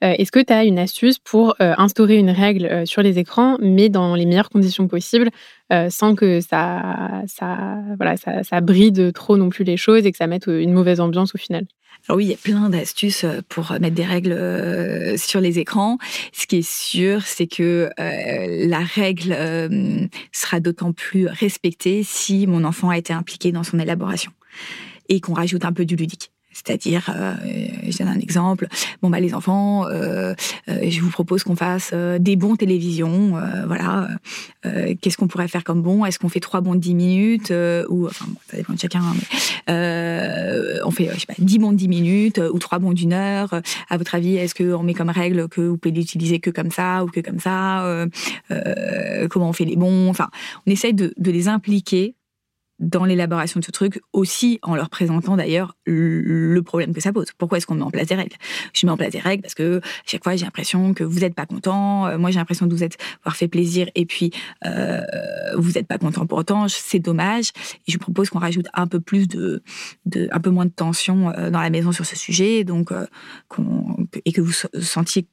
Est-ce 0.00 0.32
que 0.32 0.40
tu 0.40 0.52
as 0.52 0.64
une 0.64 0.78
astuce 0.78 1.18
pour 1.18 1.54
instaurer 1.60 2.16
une 2.16 2.30
règle 2.30 2.86
sur 2.86 3.00
les 3.00 3.18
écrans, 3.18 3.56
mais 3.60 3.88
dans 3.88 4.14
les 4.14 4.26
meilleures 4.26 4.50
conditions 4.50 4.86
possibles, 4.88 5.30
sans 5.88 6.14
que 6.14 6.40
ça, 6.40 7.22
voilà, 7.96 8.16
ça, 8.16 8.42
ça 8.42 8.60
bride 8.60 9.12
trop 9.14 9.38
non 9.38 9.48
plus 9.48 9.64
les 9.64 9.78
choses 9.78 10.04
et 10.04 10.12
que 10.12 10.18
ça 10.18 10.26
mette 10.26 10.46
une 10.46 10.72
mauvaise 10.72 11.00
ambiance 11.00 11.34
au 11.34 11.38
final? 11.38 11.64
Alors 12.06 12.18
oui, 12.18 12.26
il 12.26 12.30
y 12.30 12.34
a 12.34 12.36
plein 12.36 12.68
d'astuces 12.68 13.24
euh, 13.24 13.40
pour 13.48 13.72
mettre 13.80 13.94
des 13.94 14.04
règles 14.04 14.32
euh, 14.32 15.16
sur 15.16 15.40
les 15.40 15.58
écrans. 15.58 15.98
Ce 16.32 16.46
qui 16.46 16.56
est 16.56 16.68
sûr, 16.68 17.22
c'est 17.22 17.46
que 17.46 17.88
euh, 17.98 18.66
la 18.68 18.80
règle 18.80 19.36
sera 20.32 20.60
d'autant 20.60 20.92
plus 20.92 21.26
respectée 21.26 22.02
si 22.02 22.46
mon 22.46 22.64
enfant 22.64 22.90
a 22.90 22.98
été 22.98 23.12
impliqué 23.12 23.52
dans 23.52 23.62
son 23.62 23.78
élaboration 23.78 24.32
et 25.08 25.20
qu'on 25.20 25.34
rajoute 25.34 25.64
un 25.64 25.72
peu 25.72 25.84
du 25.84 25.96
ludique. 25.96 26.33
C'est-à-dire, 26.54 27.12
euh, 27.14 27.34
je 27.88 27.98
donne 27.98 28.08
un 28.08 28.20
exemple. 28.20 28.68
Bon 29.02 29.10
bah 29.10 29.20
les 29.20 29.34
enfants, 29.34 29.86
euh, 29.88 30.34
euh, 30.68 30.88
je 30.88 31.00
vous 31.00 31.10
propose 31.10 31.42
qu'on 31.42 31.56
fasse 31.56 31.90
euh, 31.92 32.18
des 32.18 32.36
bons 32.36 32.56
télévisions. 32.56 33.34
Voilà. 33.66 34.08
Qu'est-ce 35.00 35.16
qu'on 35.18 35.26
pourrait 35.26 35.48
faire 35.48 35.64
comme 35.64 35.82
bon? 35.82 36.04
Est-ce 36.04 36.18
qu'on 36.18 36.28
fait 36.28 36.40
trois 36.40 36.60
bons 36.60 36.74
de 36.74 36.80
10 36.80 36.94
minutes 36.94 37.52
ou 37.88 38.06
enfin 38.06 38.26
bon, 38.28 38.36
ça 38.48 38.56
dépend 38.56 38.72
de 38.72 38.78
chacun. 38.78 39.00
Hein, 39.00 40.80
on 40.86 40.90
fait 40.90 41.10
je 41.12 41.20
sais 41.20 41.26
pas 41.26 41.34
10 41.38 41.58
bons 41.58 41.72
de 41.72 41.76
10 41.76 41.88
minutes 41.88 42.40
ou 42.52 42.58
trois 42.58 42.78
bons 42.78 42.92
d'une 42.92 43.12
heure. 43.12 43.60
À 43.90 43.98
votre 43.98 44.14
avis, 44.14 44.36
est-ce 44.36 44.54
qu'on 44.54 44.82
met 44.82 44.94
comme 44.94 45.10
règle 45.10 45.48
que 45.48 45.60
vous 45.60 45.76
pouvez 45.76 45.94
l'utiliser 45.94 46.38
que 46.38 46.50
comme 46.50 46.70
ça 46.70 47.04
ou 47.04 47.08
que 47.08 47.20
comme 47.20 47.40
ça 47.40 48.06
Comment 49.30 49.48
on 49.48 49.52
fait 49.52 49.64
les 49.64 49.76
bons? 49.76 50.08
Enfin, 50.08 50.28
on 50.66 50.70
essaye 50.70 50.94
de 50.94 51.12
les 51.18 51.48
impliquer 51.48 52.14
dans 52.80 53.04
l'élaboration 53.04 53.60
de 53.60 53.64
ce 53.64 53.70
truc, 53.70 54.00
aussi 54.12 54.58
en 54.62 54.74
leur 54.74 54.90
présentant 54.90 55.36
d'ailleurs 55.36 55.76
le 55.86 56.60
problème 56.62 56.92
que 56.92 57.00
ça 57.00 57.12
pose. 57.12 57.28
Pourquoi 57.38 57.58
est-ce 57.58 57.66
qu'on 57.66 57.76
met 57.76 57.82
en 57.82 57.90
place 57.90 58.08
des 58.08 58.16
règles? 58.16 58.36
Je 58.72 58.86
mets 58.86 58.92
en 58.92 58.96
place 58.96 59.12
des 59.12 59.20
règles 59.20 59.42
parce 59.42 59.54
que 59.54 59.80
chaque 60.04 60.24
fois 60.24 60.34
j'ai 60.34 60.44
l'impression 60.44 60.92
que 60.92 61.04
vous 61.04 61.20
n'êtes 61.20 61.34
pas 61.34 61.46
content, 61.46 62.06
euh, 62.06 62.18
moi 62.18 62.30
j'ai 62.30 62.38
l'impression 62.38 62.66
de 62.66 62.74
vous 62.74 62.82
être, 62.82 62.96
avoir 63.22 63.36
fait 63.36 63.48
plaisir 63.48 63.88
et 63.94 64.06
puis 64.06 64.32
euh, 64.66 65.00
vous 65.56 65.72
n'êtes 65.72 65.86
pas 65.86 65.98
content 65.98 66.26
pour 66.26 66.38
autant, 66.38 66.66
c'est 66.68 66.98
dommage. 66.98 67.50
Et 67.86 67.92
je 67.92 67.98
propose 67.98 68.30
qu'on 68.30 68.40
rajoute 68.40 68.66
un 68.74 68.86
peu 68.86 69.00
plus 69.00 69.28
de, 69.28 69.62
un 70.32 70.40
peu 70.40 70.50
moins 70.50 70.66
de 70.66 70.70
tension 70.70 71.30
euh, 71.30 71.50
dans 71.50 71.60
la 71.60 71.70
maison 71.70 71.92
sur 71.92 72.04
ce 72.04 72.16
sujet, 72.16 72.64
donc 72.64 72.92
et 74.24 74.32
que 74.32 74.40
vous 74.40 74.52
sentiez 74.80 75.28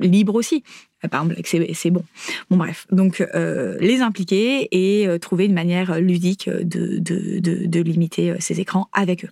libre 0.00 0.34
aussi. 0.34 0.62
Par 1.08 1.24
exemple, 1.24 1.40
c'est 1.74 1.90
bon. 1.90 2.02
Bon, 2.50 2.56
bref. 2.56 2.86
Donc, 2.90 3.20
euh, 3.34 3.76
les 3.80 4.00
impliquer 4.00 4.68
et 4.70 5.06
euh, 5.06 5.18
trouver 5.18 5.46
une 5.46 5.54
manière 5.54 6.00
ludique 6.00 6.48
de, 6.48 6.98
de, 6.98 7.38
de, 7.40 7.66
de, 7.66 7.80
limiter 7.80 8.34
ces 8.40 8.60
écrans 8.60 8.88
avec 8.92 9.24
eux. 9.24 9.30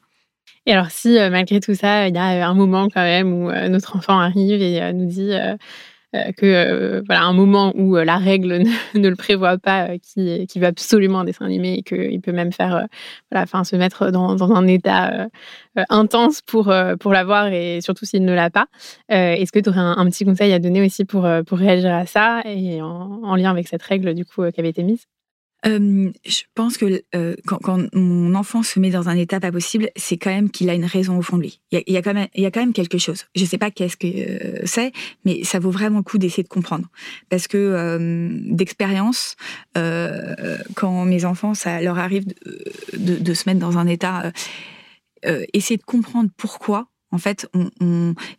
Et 0.67 0.73
alors, 0.73 0.91
si 0.91 1.15
malgré 1.31 1.61
tout 1.61 1.75
ça, 1.75 2.09
il 2.09 2.15
y 2.15 2.19
a 2.19 2.49
un 2.49 2.55
moment 2.55 2.89
quand 2.89 3.03
même 3.03 3.33
où 3.33 3.51
notre 3.69 3.97
enfant 3.97 4.19
arrive 4.19 4.63
et 4.63 4.93
nous 4.93 5.07
dit 5.07 5.33
euh, 6.15 6.31
que 6.33 6.45
euh, 6.45 7.03
voilà 7.07 7.23
un 7.23 7.33
moment 7.33 7.73
où 7.75 7.97
euh, 7.97 8.05
la 8.05 8.19
règle 8.19 8.63
ne, 8.95 9.09
le 9.09 9.17
prévoit 9.17 9.57
pas, 9.57 9.97
qui, 9.99 10.47
qui 10.47 10.61
veut 10.61 10.67
absolument 10.67 11.21
un 11.21 11.25
dessin 11.25 11.47
animé 11.47 11.79
et 11.79 11.83
qu'il 11.83 12.21
peut 12.21 12.33
même 12.33 12.53
faire 12.53 12.87
voilà, 13.31 13.45
enfin 13.45 13.65
se 13.65 13.77
mettre 13.77 14.11
dans, 14.11 14.35
dans 14.35 14.53
un 14.53 14.67
état 14.67 15.29
intense 15.89 16.43
pour 16.43 16.73
pour 17.01 17.13
l'avoir 17.13 17.49
et 17.49 17.81
surtout 17.81 18.05
s'il 18.05 18.25
ne 18.25 18.35
l'a 18.35 18.51
pas. 18.51 18.67
Est-ce 19.09 19.53
que 19.53 19.59
tu 19.59 19.71
aurais 19.71 19.81
un, 19.81 20.07
petit 20.07 20.25
conseil 20.25 20.53
à 20.53 20.59
donner 20.59 20.85
aussi 20.85 21.05
pour 21.05 21.27
pour 21.47 21.59
réagir 21.59 21.95
à 21.95 22.07
ça 22.07 22.43
et 22.45 22.83
en, 22.83 23.21
en 23.23 23.37
lien 23.37 23.51
avec 23.51 23.69
cette 23.69 23.83
règle 23.83 24.15
du 24.15 24.25
coup 24.25 24.43
qui 24.51 24.61
avait 24.61 24.71
été 24.71 24.83
mise? 24.83 25.07
Je 25.65 26.43
pense 26.55 26.77
que 26.77 27.03
quand, 27.47 27.59
quand, 27.59 27.95
mon 27.95 28.35
enfant 28.35 28.63
se 28.63 28.81
met 28.81 28.91
dans 28.91 29.09
un 29.09 29.17
état 29.17 29.41
pas 29.41 29.53
possible, 29.53 29.91
c'est 29.97 30.17
quand 30.17 30.31
même 30.31 30.51
qu'il 30.51 30.71
a 30.71 30.75
une 30.75 30.85
raison 30.85 31.19
au 31.19 31.23
fond 31.23 31.37
de 31.37 31.43
lui. 31.43 31.61
Il 31.71 31.83
y 31.87 31.97
a, 31.97 32.03
quand, 32.03 32.15
même, 32.15 32.29
il 32.35 32.43
y 32.43 32.47
a 32.47 32.51
quand 32.51 32.61
même 32.61 32.73
quelque 32.73 32.99
chose. 32.99 33.27
Je 33.35 33.45
sais 33.45 33.59
pas 33.59 33.71
qu'est-ce 33.71 33.97
que 33.97 34.67
c'est, 34.67 34.93
mais 35.25 35.45
ça 35.45 35.59
vaut 35.59 35.71
vraiment 35.71 35.99
le 35.99 36.03
coup 36.03 36.19
d'essayer 36.19 36.43
de 36.43 36.49
comprendre. 36.49 36.89
Parce 37.29 37.47
que 37.47 38.29
d'expérience, 38.51 39.37
quand 39.75 41.05
mes 41.05 41.25
enfants, 41.25 41.55
ça 41.55 41.81
leur 41.81 41.99
arrive 41.99 42.27
de, 42.27 42.35
de, 42.97 43.17
de, 43.17 43.35
se 43.35 43.49
mettre 43.49 43.61
dans 43.61 43.79
un 43.79 43.87
état, 43.87 44.33
essayer 45.53 45.77
de 45.77 45.85
comprendre 45.85 46.31
pourquoi 46.37 46.89
en 47.13 47.19
fait, 47.19 47.49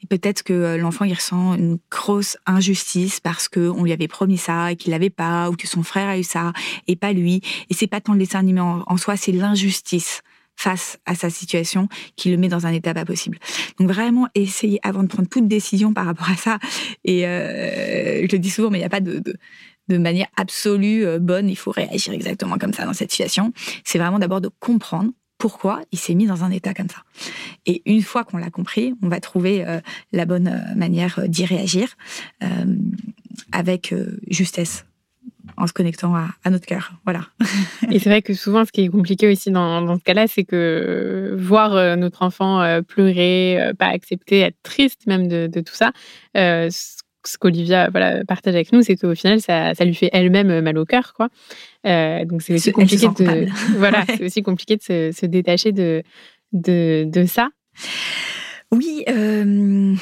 peut-être 0.10 0.44
que 0.44 0.54
euh, 0.54 0.78
l'enfant 0.78 1.06
il 1.06 1.14
ressent 1.14 1.54
une 1.54 1.78
grosse 1.90 2.38
injustice 2.46 3.20
parce 3.20 3.48
que 3.48 3.70
on 3.70 3.84
lui 3.84 3.94
avait 3.94 4.08
promis 4.08 4.38
ça 4.38 4.72
et 4.72 4.76
qu'il 4.76 4.92
l'avait 4.92 5.12
pas, 5.12 5.50
ou 5.50 5.56
que 5.56 5.68
son 5.68 5.84
frère 5.84 6.10
a 6.10 6.18
eu 6.18 6.24
ça 6.24 6.52
et 6.88 6.96
pas 6.96 7.14
lui. 7.14 7.42
Et 7.70 7.74
c'est 7.74 7.88
pas 7.88 8.02
tant 8.02 8.14
le 8.14 8.20
dessin 8.20 8.40
animé 8.40 8.60
en, 8.62 8.98
soi, 8.98 9.16
c'est 9.16 9.32
l'injustice 9.32 10.22
face 10.56 11.00
à 11.06 11.16
sa 11.16 11.30
situation 11.30 11.88
qui 12.16 12.30
le 12.30 12.38
met 12.38 12.48
dans 12.48 12.68
un 12.68 12.72
état 12.72 12.94
pas 12.94 13.06
possible. 13.06 13.40
Donc 13.80 13.90
vraiment 13.90 14.28
essayer 14.36 14.80
avant 14.84 15.04
de 15.04 15.08
prendre 15.08 15.30
toute 15.30 15.48
décision 15.48 15.94
par 15.94 16.06
rapport 16.06 16.30
à 16.30 16.36
ça. 16.36 16.60
Et 17.04 17.28
euh, 17.28 18.26
je 18.28 18.32
le 18.32 18.40
dis 18.40 18.50
souvent, 18.52 18.70
mais 18.70 18.78
il 18.78 18.82
n'y 18.82 18.86
a 18.86 18.90
pas 18.90 19.02
de, 19.02 19.22
de 19.88 19.98
manière 19.98 20.28
absolue 20.38 21.06
euh, 21.06 21.20
bonne, 21.20 21.50
il 21.50 21.56
faut 21.56 21.72
réagir 21.72 22.14
exactement 22.14 22.58
comme 22.58 22.74
ça 22.74 22.86
dans 22.86 22.94
cette 22.94 23.12
situation. 23.12 23.52
C'est 23.84 23.98
vraiment 23.98 24.20
d'abord 24.20 24.42
de 24.42 24.50
comprendre 24.60 25.12
pourquoi 25.44 25.82
il 25.92 26.00
s'est 26.00 26.16
mis 26.16 26.26
dans 26.26 26.46
un 26.46 26.52
état 26.52 26.74
comme 26.74 26.88
ça. 26.88 27.04
Et 27.66 27.82
une 27.86 28.02
fois 28.02 28.24
qu'on 28.24 28.38
l'a 28.38 28.50
compris, 28.50 28.94
on 29.02 29.10
va 29.10 29.20
trouver 29.20 29.68
euh, 29.68 29.82
la 30.14 30.24
bonne 30.24 30.48
euh, 30.48 30.76
manière 30.76 31.20
euh, 31.20 31.28
d'y 31.28 31.44
réagir 31.44 31.98
avec 33.52 33.94
justesse 34.30 34.86
en 35.58 35.68
se 35.68 35.74
connectant 35.74 36.16
à, 36.16 36.50
notre 36.50 36.66
cœur. 36.66 36.94
Voilà. 37.04 37.28
Et 37.92 38.00
c'est 38.00 38.10
vrai 38.10 38.22
que 38.22 38.34
souvent, 38.34 38.64
ce 38.64 38.72
qui 38.72 38.86
est 38.86 38.88
compliqué 38.88 39.30
aussi 39.30 39.52
dans, 39.52 39.98
ce 39.98 40.04
cas-là, 40.04 40.28
c'est 40.28 40.46
que 40.46 41.36
voir 41.38 41.98
notre 41.98 42.22
enfant 42.22 42.82
pleurer, 42.88 43.72
pas 43.78 43.88
accepter, 43.88 44.40
être 44.40 44.62
triste 44.64 45.08
même 45.08 45.28
de, 45.28 45.60
tout 45.60 45.74
ça, 45.74 45.92
ce 46.36 47.03
qu'Olivia 47.38 47.90
voilà, 47.90 48.24
partage 48.26 48.56
avec 48.56 48.72
nous, 48.72 48.82
c'est 48.82 48.96
qu'au 48.96 49.16
final, 49.16 49.42
ça, 49.42 49.74
ça, 49.74 49.86
lui 49.86 49.96
fait 49.96 50.10
elle-même 50.14 50.62
mal 50.62 50.78
au 50.78 50.86
cœur. 50.86 51.14
Quoi. 51.14 51.30
Euh, 51.86 52.26
donc 52.26 52.42
c'est 52.42 52.54
aussi, 52.54 52.72
compliqué 52.72 53.08
de, 53.08 53.48
voilà, 53.78 54.06
c'est 54.08 54.24
aussi 54.24 54.44
compliqué 54.44 54.78
de 54.78 54.82
se, 54.82 55.12
se 55.12 55.26
détacher 55.26 55.72
de, 55.72 56.04
de, 56.52 57.06
de, 57.08 57.26
ça. 57.26 57.50
Oui, 58.72 59.04
euh, 59.10 59.96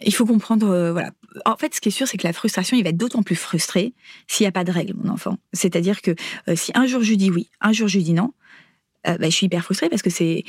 il 0.00 0.14
faut 0.14 0.26
comprendre. 0.26 0.68
Euh, 0.70 0.92
voilà. 0.92 1.10
En 1.46 1.56
fait, 1.56 1.74
ce 1.74 1.80
qui 1.80 1.88
est 1.88 1.92
sûr, 1.92 2.06
c'est 2.06 2.18
que 2.18 2.26
la 2.26 2.32
frustration, 2.32 2.76
il 2.76 2.82
va 2.82 2.90
être 2.90 2.96
d'autant 2.96 3.22
plus 3.22 3.36
frustré 3.36 3.94
s'il 4.26 4.44
n'y 4.44 4.48
a 4.48 4.52
pas 4.52 4.64
de 4.64 4.72
règle, 4.72 4.94
mon 4.96 5.10
enfant. 5.10 5.38
C'est-à-dire 5.52 6.02
que 6.02 6.14
si 6.54 6.72
un 6.74 6.86
jour 6.86 7.02
je 7.02 7.14
dis 7.14 7.30
oui, 7.30 7.48
un 7.60 7.72
jour 7.72 7.88
je 7.88 7.98
dis 7.98 8.12
non, 8.12 8.32
bah, 9.04 9.16
je 9.20 9.30
suis 9.30 9.46
hyper 9.46 9.64
frustrée 9.64 9.88
parce 9.88 10.02
que 10.02 10.10
c'est 10.10 10.44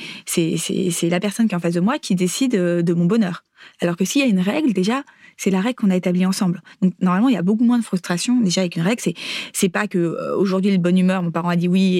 la 1.02 1.20
personne 1.20 1.48
qui 1.48 1.54
est 1.54 1.56
en 1.56 1.60
face 1.60 1.74
de 1.74 1.80
moi 1.80 1.98
qui 1.98 2.14
décide 2.14 2.52
de 2.52 2.94
mon 2.94 3.06
bonheur. 3.06 3.44
Alors 3.80 3.96
que 3.96 4.04
s'il 4.04 4.20
y 4.20 4.24
a 4.24 4.28
une 4.28 4.40
règle, 4.40 4.72
déjà, 4.72 5.04
c'est 5.36 5.50
la 5.50 5.60
règle 5.60 5.76
qu'on 5.76 5.90
a 5.90 5.96
établie 5.96 6.26
ensemble. 6.26 6.62
Donc 6.80 6.94
normalement, 7.00 7.28
il 7.28 7.34
y 7.34 7.38
a 7.38 7.42
beaucoup 7.42 7.64
moins 7.64 7.78
de 7.78 7.84
frustration 7.84 8.40
déjà 8.40 8.60
avec 8.60 8.76
une 8.76 8.82
règle. 8.82 9.00
C'est 9.00 9.14
c'est 9.52 9.68
pas 9.68 9.88
que 9.88 9.98
euh, 9.98 10.36
aujourd'hui 10.36 10.70
le 10.70 10.78
bonne 10.78 10.98
humeur, 10.98 11.22
mon 11.22 11.30
parent 11.30 11.48
a 11.48 11.56
dit 11.56 11.68
oui 11.68 11.98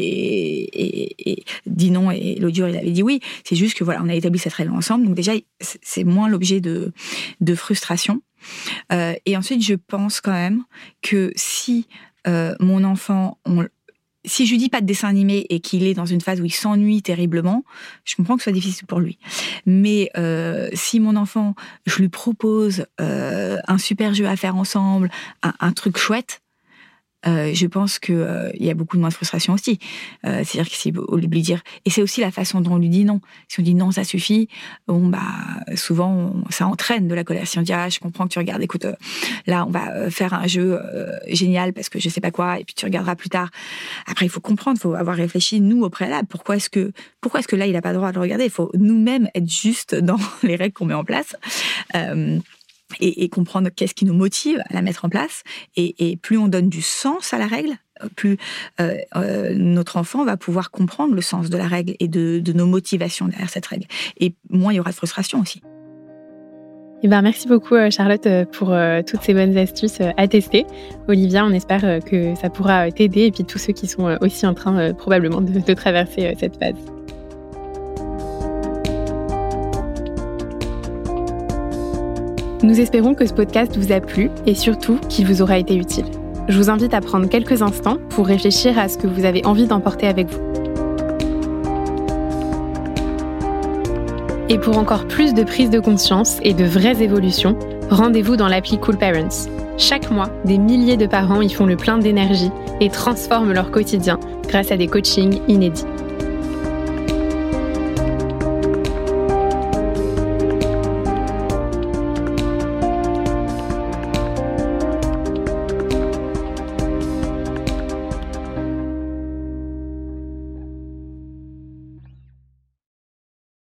et, 0.73 1.45
dit 1.67 1.91
non 1.91 2.11
et 2.11 2.37
l'autre 2.37 2.57
il 2.57 2.77
avait 2.77 2.91
dit 2.91 3.03
oui. 3.03 3.21
C'est 3.45 3.57
juste 3.57 3.77
que 3.77 3.85
voilà, 3.85 4.01
on 4.03 4.09
a 4.09 4.15
établi 4.15 4.39
cette 4.39 4.53
règle 4.53 4.73
ensemble. 4.73 5.07
Donc 5.07 5.15
déjà, 5.15 5.33
c'est 5.61 6.05
moins 6.05 6.29
l'objet 6.29 6.61
de 6.61 6.93
de 7.41 7.55
frustration. 7.55 8.23
Euh, 8.93 9.15
et 9.27 9.37
ensuite, 9.37 9.65
je 9.65 9.75
pense 9.75 10.21
quand 10.21 10.33
même 10.33 10.65
que 11.03 11.33
si 11.35 11.87
euh, 12.27 12.55
mon 12.61 12.85
enfant, 12.85 13.39
on, 13.47 13.67
si 14.25 14.47
je 14.47 14.53
lui 14.53 14.59
dis 14.59 14.69
pas 14.69 14.81
de 14.81 14.87
dessin 14.87 15.09
animé 15.09 15.47
et 15.51 15.61
qu'il 15.61 15.85
est 15.85 15.95
dans 15.95 16.07
une 16.07 16.21
phase 16.21 16.41
où 16.41 16.45
il 16.45 16.53
s'ennuie 16.53 17.03
terriblement, 17.03 17.65
je 18.05 18.17
comprends 18.17 18.37
que 18.37 18.43
ce 18.43 18.45
soit 18.45 18.53
difficile 18.53 18.87
pour 18.87 19.01
lui. 19.01 19.19
Mais 19.67 20.11
euh, 20.17 20.69
si 20.73 21.01
mon 21.01 21.17
enfant, 21.17 21.55
je 21.87 21.97
lui 21.99 22.09
propose 22.09 22.87
euh, 23.01 23.59
un 23.69 23.79
super 23.79 24.15
jeu 24.15 24.27
à 24.27 24.37
faire 24.37 24.57
ensemble, 24.57 25.11
un 25.43 25.73
truc 25.73 25.99
chouette, 25.99 26.41
euh, 27.27 27.53
je 27.55 27.67
pense 27.67 27.99
qu'il 27.99 28.17
euh, 28.17 28.51
y 28.55 28.71
a 28.71 28.75
beaucoup 28.75 28.97
de 28.97 29.01
moins 29.01 29.09
de 29.09 29.15
frustration 29.15 29.55
aussi. 29.55 29.79
Euh, 30.27 30.43
c'est-à-dire 30.45 30.71
que 30.71 30.77
si 30.77 30.93
on 31.09 31.17
lui 31.17 31.43
dire, 31.43 31.63
et 31.85 31.91
c'est 31.91 32.03
aussi 32.03 32.21
la 32.21 32.31
façon 32.31 32.61
dont 32.61 32.73
on 32.73 32.79
lui 32.79 32.89
dit 32.89 33.05
non. 33.05 33.21
Si 33.49 33.61
on 33.61 33.63
dit 33.63 33.75
non, 33.75 33.91
ça 33.91 34.05
suffit, 34.05 34.49
bon 34.87 35.07
bah 35.09 35.21
souvent 35.75 36.35
ça 36.51 36.67
entraîne 36.67 37.09
de 37.09 37.15
la 37.15 37.25
colère. 37.25 37.47
Si 37.47 37.59
on 37.59 37.63
dit 37.63 37.73
ah 37.73 37.89
je 37.89 37.99
comprends 37.99 38.25
que 38.25 38.33
tu 38.33 38.39
regardes, 38.39 38.63
écoute, 38.63 38.87
là 39.47 39.65
on 39.67 39.71
va 39.71 40.11
faire 40.11 40.35
un 40.35 40.47
jeu 40.47 40.79
génial 41.29 41.73
parce 41.73 41.89
que 41.89 41.99
je 41.99 42.09
sais 42.09 42.21
pas 42.21 42.31
quoi, 42.31 42.61
et 42.61 42.65
puis 42.65 42.75
tu 42.75 42.85
regarderas 42.85 43.17
plus 43.17 43.31
tard. 43.31 43.51
Après 44.07 44.27
il 44.27 44.29
faut 44.29 44.41
comprendre, 44.41 44.79
il 44.79 44.83
faut 44.83 44.95
avoir 44.95 45.17
réfléchi 45.17 45.61
nous 45.61 45.83
au 45.83 45.91
préalable. 45.91 46.29
Pourquoi 46.29 46.57
est-ce 46.57 46.71
que 46.71 46.93
pourquoi 47.21 47.41
est-ce 47.41 47.49
que 47.49 47.57
là 47.57 47.67
il 47.67 47.77
a 47.77 47.83
pas 47.83 47.93
le 47.93 47.99
droit 47.99 48.11
de 48.11 48.17
le 48.17 48.21
regarder? 48.21 48.45
Il 48.45 48.51
faut 48.51 48.71
nous-mêmes 48.75 49.29
être 49.35 49.49
juste 49.49 49.95
dans 49.95 50.19
les 50.43 50.57
règles 50.57 50.75
qu'on 50.75 50.87
met 50.87 50.95
en 50.95 51.05
place 51.05 51.37
et, 53.01 53.29
comprendre 53.29 53.69
qu'est-ce 53.75 53.95
qui 53.95 54.05
nous 54.05 54.15
motive 54.15 54.63
à 54.69 54.75
la 54.75 54.83
mettre 54.83 55.05
en 55.05 55.09
place. 55.09 55.43
Et, 55.77 56.19
plus 56.23 56.39
on 56.39 56.49
donne 56.49 56.69
du 56.69 56.83
sens 56.83 57.33
à 57.33 57.39
la 57.39 57.47
règle, 57.47 57.77
plus 58.17 58.37
euh, 58.81 58.97
euh, 59.17 59.55
notre 59.55 59.97
enfant 59.97 60.25
va 60.25 60.37
pouvoir 60.37 60.71
comprendre 60.71 61.15
le 61.15 61.21
sens 61.21 61.51
de 61.51 61.57
la 61.57 61.67
règle 61.67 61.95
et 62.01 62.09
de, 62.09 62.53
nos 62.53 62.67
motivations 62.67 63.29
derrière 63.29 63.51
cette 63.51 63.67
règle. 63.67 63.87
Et 64.19 64.35
moins 64.51 64.73
il 64.73 64.77
y 64.77 64.81
aura 64.81 64.91
de 64.91 64.97
frustration 64.97 65.41
aussi. 65.41 65.63
Eh 67.03 67.09
ben, 67.09 67.21
merci 67.21 67.47
beaucoup 67.49 67.75
euh, 67.75 67.91
Charlotte 67.91 68.27
pour 68.53 68.75
toutes 69.07 69.23
ces 69.23 69.35
bonnes 69.35 69.57
astuces 69.59 70.01
à 70.01 70.29
tester. 70.29 70.65
Olivia, 71.09 71.45
on 71.45 71.51
espère 71.51 72.03
que 72.05 72.35
ça 72.35 72.49
pourra 72.49 72.91
t'aider 72.91 73.27
et 73.27 73.31
puis 73.31 73.45
tous 73.45 73.59
ceux 73.59 73.73
qui 73.73 73.87
sont 73.87 74.17
aussi 74.21 74.47
en 74.47 74.55
train 74.55 74.95
probablement 74.95 75.41
de 75.41 75.75
traverser 75.75 76.35
cette 76.39 76.57
phase. 76.59 77.04
Nous 82.65 82.81
espérons 82.81 83.13
que 83.13 83.27
ce 83.27 83.35
podcast 83.35 83.77
vous 83.77 83.93
a 83.93 84.01
plu 84.01 84.31
et 84.47 84.55
surtout 84.55 84.99
qu'il 85.11 85.27
vous 85.27 85.43
aura 85.43 85.59
été 85.59 85.77
utile. 85.77 86.07
Je 86.49 86.57
vous 86.57 86.71
invite 86.71 86.95
à 86.95 87.03
prendre 87.03 87.29
quelques 87.29 87.61
instants 87.61 87.99
pour 88.09 88.27
réfléchir 88.27 88.79
à 88.79 88.89
ce 88.89 88.97
que 88.97 89.07
vous 89.07 89.27
avez 89.27 89.45
envie 89.45 89.67
d'emporter 89.67 90.07
avec 90.07 90.29
vous. 90.31 90.41
Et 94.49 94.57
pour 94.57 94.79
encore 94.79 95.07
plus 95.07 95.35
de 95.35 95.45
prise 95.45 95.69
de 95.69 95.79
conscience 95.79 96.39
et 96.43 96.55
de 96.55 96.65
vraies 96.65 97.03
évolutions, 97.03 97.59
rendez-vous 97.91 98.37
dans 98.37 98.49
l'appli 98.49 98.79
Cool 98.79 98.97
Parents. 98.97 99.47
Chaque 99.77 100.11
mois, 100.11 100.31
des 100.47 100.57
milliers 100.57 100.97
de 100.97 101.07
parents 101.07 101.43
y 101.43 101.51
font 101.51 101.67
le 101.67 101.77
plein 101.77 101.99
d'énergie 101.99 102.51
et 102.81 102.89
transforment 102.89 103.53
leur 103.53 103.73
quotidien 103.73 104.19
grâce 104.49 104.73
à 104.73 104.79
des 104.79 104.87
coachings 104.87 105.39
inédits. 105.49 105.85